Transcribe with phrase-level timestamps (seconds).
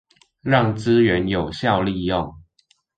[0.41, 2.33] 讓資源有效利用